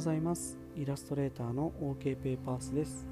[0.00, 0.56] ございます。
[0.76, 3.06] イラストレーターの OK ペーパースです。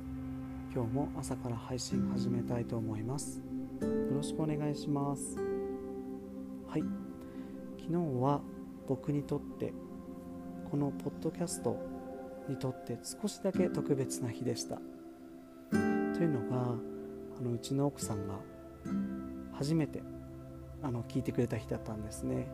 [0.75, 3.43] 今日も朝から配信始めたいと思います。
[3.83, 5.37] よろしくお願いします。
[5.37, 6.81] はい。
[7.79, 8.41] 昨日は
[8.87, 9.75] 僕にとって
[10.71, 11.77] このポッドキャスト
[12.49, 14.77] にとって少しだけ特別な日でした。
[15.71, 16.75] というのが
[17.39, 18.37] あのうちの奥さんが
[19.53, 20.03] 初めて
[20.83, 22.49] あの聞いてくれた日だったんですね。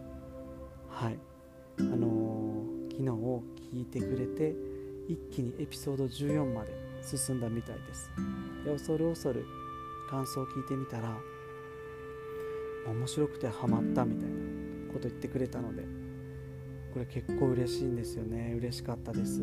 [0.89, 1.19] はい。
[1.79, 2.24] あの
[2.97, 3.11] 昨日
[3.73, 4.55] 聞いてくれて
[5.09, 8.11] 一気にエピソード14まで進んだみたいです。
[8.65, 9.45] で恐る恐る
[10.09, 11.17] 感想を聞いてみたら
[12.87, 15.83] 面白くてハマったみたいなこと言ってくれたので
[16.93, 18.55] これ結構嬉しいんですよね。
[18.57, 19.43] 嬉しかったです。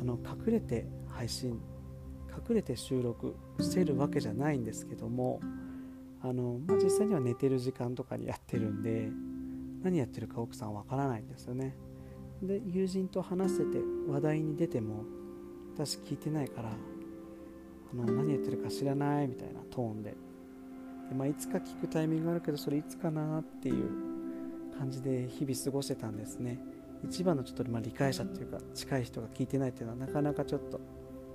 [0.00, 1.60] あの隠れて配信
[2.48, 5.40] 隠れて収録してるわけじゃないんですけども
[6.22, 9.10] あの、まあ、実際には寝てる時間とかにやってるんで
[9.84, 11.76] 何やってるか奥さんわからないんですよね。
[12.42, 15.04] で友人と話してて話題に出ても
[15.74, 20.10] 私聞いてないからあの何やってるか知らないみたいなトーンで。
[21.08, 23.90] で、まあ、いつか聞くタイミングあるけどそれいつかなっていう
[24.78, 26.58] 感じで日々過ごしてたんですね。
[27.04, 30.80] 一番のちょっとまあ理解者っていうか近い人が聞いてないっていうのはなかなかちょっと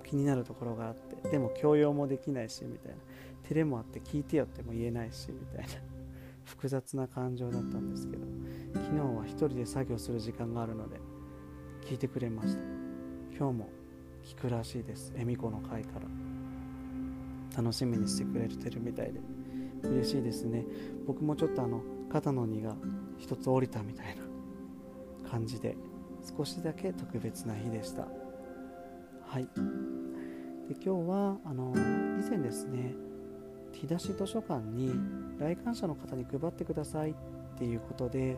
[0.04, 1.30] 気になるところがあって。
[1.30, 2.98] でも強要もできないしみたいな。
[3.44, 5.68] 照れもあって聞いてよっても言えないしみたいな。
[6.46, 8.26] 複雑な感情だったんですけど。
[8.78, 11.00] 昨日は一人で作業する時間があるので
[11.86, 12.62] 聞いてくれました。
[13.38, 13.70] 今日も
[14.24, 15.14] 聞くらしいです。
[15.16, 17.62] 恵美子の会から。
[17.62, 19.20] 楽しみにしてくれてるみたいで。
[19.84, 20.66] 嬉しいですね。
[21.06, 22.76] 僕もちょっとあの肩の荷が
[23.18, 24.16] 一つ降りたみたい
[25.24, 25.76] な感じで
[26.38, 28.08] 少しだけ特別な日でした。
[29.26, 29.48] はい。
[30.68, 31.74] で今日はあの
[32.20, 32.94] 以前ですね
[33.72, 34.92] 日出し図書館に
[35.40, 37.14] 来館者の方に配ってくださいっ
[37.58, 38.38] ていうことで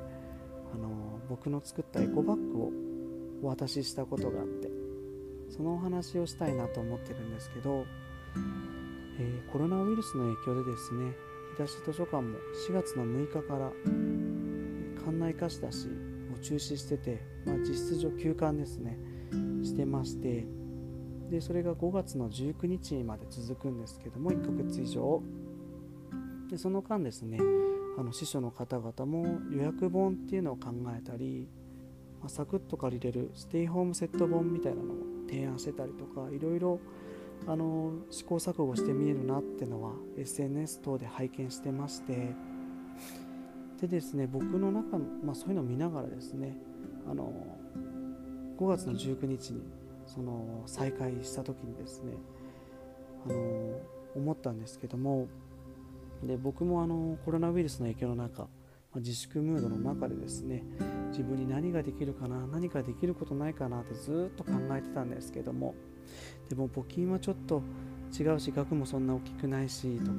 [0.73, 2.71] あの僕の作ったエコバッグを
[3.43, 4.69] お渡ししたことがあって
[5.49, 7.85] そのお話をしたいなと思ってるんですけど、
[9.19, 11.13] えー、コロナウイルスの影響でですね
[11.55, 12.37] 日出し図書館も
[12.69, 13.71] 4月の6日から
[15.03, 15.87] 館内貸し出し
[16.33, 18.97] を中止してて、まあ、実質上休館ですね
[19.63, 20.45] してまして
[21.29, 25.21] でそれが5月の19日まで続くんですけども1ヶ月以上。
[26.49, 27.37] でその間ですね
[27.99, 31.49] あの司書の方々も予約本っていうのを考えたり、
[32.21, 34.95] まあ、サクッと借りれるステイホームセット本みたいなのを
[35.29, 36.79] 提案してたりとかいろいろ
[37.45, 42.33] あの試行錯誤して見えるなってのは SNS 等で拝見してまして
[43.81, 46.55] でですね僕の中の、まあ、そういうのを見ながらですね
[47.05, 47.33] あの
[48.57, 49.61] 5月の19日に
[50.07, 52.13] その再開した時にですね
[53.25, 53.81] あの
[54.15, 55.27] 思ったんですけども
[56.23, 58.47] で僕もあのコロナウイルスの影響の中、ま
[58.97, 60.63] あ、自粛ムードの中でですね
[61.09, 65.75] 自分に何ができるかな何かできることないかなってずっと考えてたんですけども
[66.49, 67.61] でも募金はちょっと
[68.17, 70.17] 違うし額もそんな大きくないしとか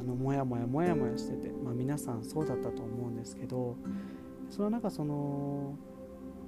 [0.00, 3.76] あのもやもやもやもやしてて、まあ、皆さんそうだったと思うんですけど
[4.50, 5.76] その中その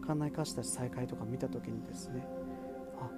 [0.02, 2.26] 館内貸し出し再開とか見た時にですね
[3.00, 3.08] あ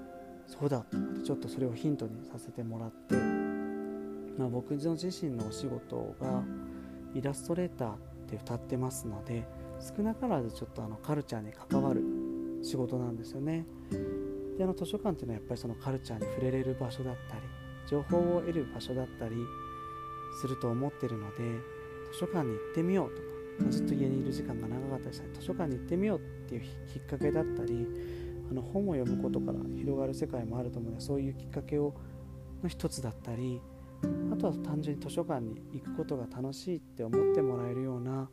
[0.46, 3.29] そうだと思ってちょっとそれをヒントにさせてもらって
[4.38, 6.42] まあ、僕の自身のお仕事が
[7.14, 7.98] イラストレーターっ
[8.28, 9.44] て歌ってますので
[9.96, 12.02] 少なからずちょっとあのカルチャーに関わる
[12.62, 13.66] 仕事なんですよね。
[14.56, 17.42] であの図書館っていうのはやっぱりそのカルチャーに触れれる場所だったり
[17.88, 19.36] 情報を得る場所だったり
[20.40, 21.58] すると思ってるので
[22.12, 23.22] 図書館に行ってみようとか、
[23.60, 27.86] まあ、ずっと家にいる時間が長かったりしたら図書館に行ってみようっていうきっかけだったり
[28.50, 31.94] あの本を読むことから広がる世界もあると思うのでそういうきっかけを
[32.62, 33.60] の一つだったり
[34.32, 38.28] あとは単純に図書館に行くことが楽しいって思ってもらえるような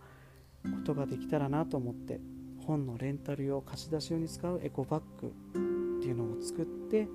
[0.64, 2.20] ことができたらなと思って
[2.66, 7.08] 本のレンタル用貸し出し用に使うエコバッグっていうのを作って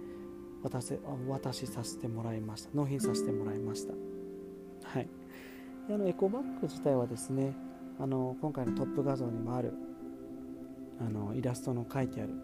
[0.62, 0.98] 渡せ
[1.28, 2.70] 渡しさせてもらいました。
[2.74, 3.94] 納品させてもらいました。
[4.84, 5.08] はい。
[5.88, 7.54] であのエコバッグ自体はですね
[7.98, 9.74] あの今回のトップ画像にもある
[11.00, 12.34] あのイラストの書いてある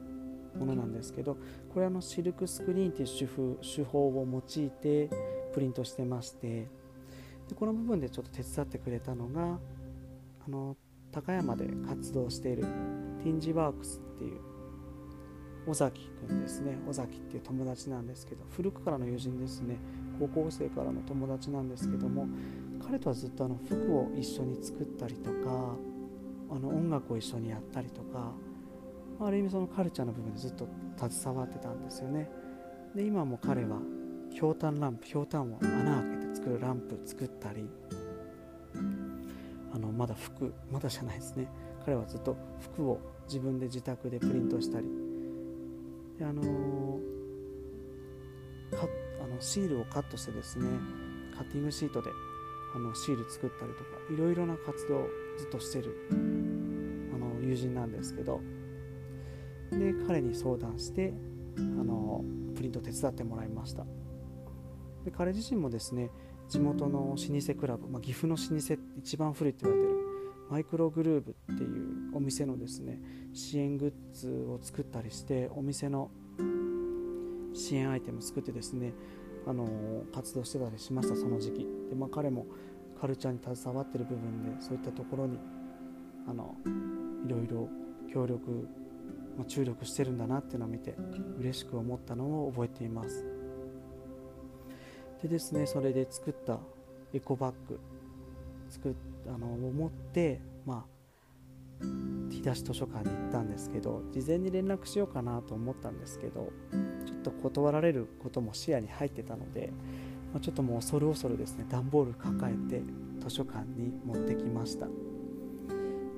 [0.58, 1.36] ものなんですけど
[1.72, 5.10] これあのシルクスクリーンっていう手法を用いて
[5.58, 6.68] プリントしてまして
[7.48, 9.58] でこの部分でちょっと手伝ってくれたのが
[10.46, 10.76] あの
[11.10, 14.40] 高山で活動しているティンジワークスっていう
[15.66, 16.78] 尾崎くんですね。
[16.88, 19.78] 尾崎っていう友達なんですけど古くからの友人ですね。
[20.20, 22.28] 高校生からの友達なんですけども
[22.86, 25.74] 彼とはずっとあの服を一緒に作ったりとか
[26.50, 28.32] あの音楽を一緒にやったりとか
[29.20, 30.68] ある意味そのカルチャーの部分でずっと
[31.08, 32.30] 携わってたんですよね。
[32.94, 33.80] で今も彼は
[34.30, 37.68] ひょうたんランプひょうたんを穴開けて作るランプ作ったり
[39.72, 41.48] あのまだ服まだじゃないですね。
[41.84, 44.86] 彼はずっと服を自分で自宅でプリントしたり。
[46.18, 46.42] であの
[48.70, 48.82] カ
[49.24, 50.66] あのシールをカットしてですね
[51.34, 52.10] カッティングシートで
[52.74, 55.08] あのシール作ったりとかいろいろな活動を
[55.38, 58.40] ずっとしてるあの友人なんですけど。
[59.70, 61.12] で彼に相談して
[61.58, 62.24] あの
[62.56, 63.84] プリント手伝ってもらいました。
[65.08, 66.10] で彼自身もですね
[66.48, 69.98] 地元の老舗クラブ、まあ、岐阜の老舗一番古いって言われてる
[70.50, 73.00] マイクログルーブっていうお店のですね
[73.32, 76.10] 支援グッズを作ったりしてお店の
[77.54, 78.92] 支援アイテム作ってですね
[79.46, 79.66] あの
[80.14, 81.66] 活動してたりしましたその時期。
[81.88, 82.46] で、まあ、彼も
[83.00, 85.38] カルチャーに携わってる部分でそういったところに
[86.26, 86.54] あの
[87.26, 87.68] いろいろ
[88.12, 88.68] 協力、
[89.38, 90.96] まあ、注力してるんだなっていうのを見て
[91.38, 93.37] 嬉しく思ったのを覚えています。
[95.22, 96.58] でですねそれで作った
[97.12, 97.80] エコバッグ
[98.68, 98.94] 作っ
[99.26, 101.84] あのを持ってまあ
[102.30, 106.52] 日出し図書館に行ったんですけど事前に連絡しようかなと思ったんですけど
[107.06, 109.72] ちょっと断られることも視野に入ってたので、
[110.32, 112.82] まあ、ちょっともう恐る恐るですね段ボール抱えて
[113.20, 114.86] 図書館に持ってきました。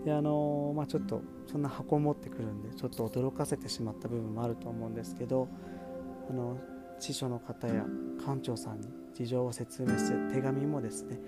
[0.05, 5.46] であのー、まあ、ちょっとそんな箱持ってくるんでちょっと驚かせてしまった部分もあると思うんですけど
[6.31, 6.56] あの
[7.00, 7.85] 司書の方や
[8.25, 11.19] 館長さんに事情を説明して手紙もですね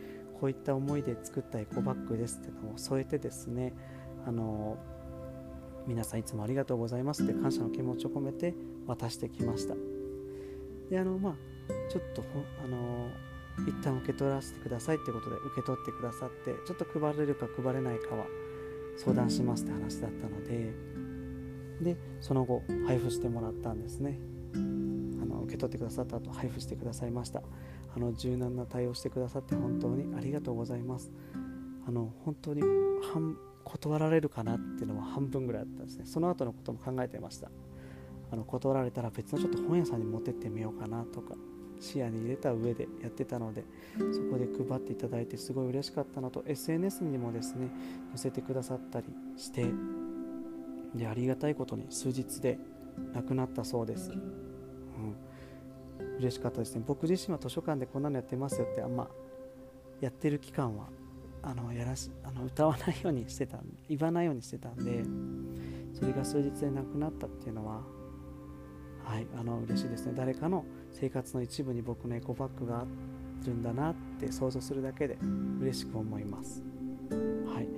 [0.40, 3.72] こういった思いで作ったエコバッグですっていうのを添えてですね
[4.26, 4.76] あの
[5.86, 8.54] 皆さんいつもありがとうございますって感謝の気持ちを込めて
[8.86, 9.74] 渡してきました。
[10.90, 11.34] であのまあ
[11.90, 12.22] ちょっと
[12.64, 13.08] あの
[13.66, 18.24] 一旦受け取らせてくださいってことで受け取ってくださってちょっと配れるか配れないかは
[18.96, 20.72] 相談しますって話だったので
[21.80, 24.18] でその後配布してもらったんですね。
[25.52, 27.42] 受け取ってくださった後配布してくださいました。
[27.94, 31.12] あの柔軟な対応してくださって本当にありがとうございます。
[31.86, 32.62] あの本当に
[33.64, 36.06] 断られるかなっていうのは半分ぐらいあったんですね。
[36.06, 37.50] その後のことも考えてました。
[38.30, 41.34] あの断られたら別のちょっと本屋さんに持ってってみようかなとか
[41.80, 43.62] 視野に入れた上でやってたので
[43.98, 47.68] そこで配っていただいてすごい嬉しかったのと SNS にもですね
[48.08, 49.06] 載せてくださったり
[49.36, 49.66] して
[50.94, 52.58] でありがたいことに数日で
[53.12, 54.18] 亡くなったそうです、うん、
[56.22, 56.82] 嬉しかったですね。
[56.86, 59.08] 僕自身は図書館でこんなのやってますよってあんま
[60.00, 60.86] やってる期間は
[61.42, 63.58] あのやらしあの歌わないようにしてた
[63.88, 65.04] 言わないようにしてたんで
[65.92, 67.82] それが数日でなくなったっていうのは
[69.04, 70.12] はいあの嬉しいですね。
[70.16, 72.86] 誰かの生活の一部に僕のエコバッグがあ
[73.44, 75.18] るんだなって想像するだけで
[75.60, 76.62] 嬉しく思います。
[77.52, 77.68] はい。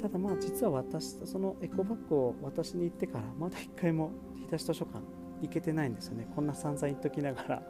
[0.00, 5.00] ただまあ実は私そのエコバッグを私に行ってからまだ一回も日田図書館
[5.42, 6.26] 行けてないんですよね。
[6.34, 7.62] こんな散々言っときながら。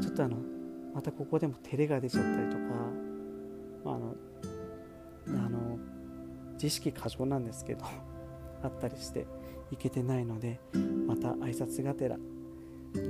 [0.00, 0.36] ちょっとあの
[0.94, 2.62] またここでも照れが出ちゃったりとか、
[3.84, 4.16] まあ、の
[5.26, 5.78] あの
[6.54, 7.84] 自意識過剰なんですけど
[8.62, 9.26] あったりして
[9.70, 10.60] 行けてないので
[11.06, 12.18] また挨拶がてら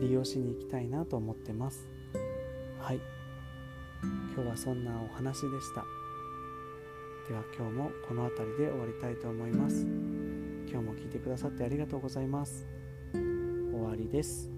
[0.01, 1.87] 利用しに行きたいなと思ってます。
[2.79, 3.01] はい。
[4.35, 5.85] 今日はそんなお話でした。
[7.29, 9.87] では今日もこの辺りで終わりたいと思います。
[10.67, 12.67] 今日も聞いてくださってありがとうございます。
[13.13, 14.51] 終わりです。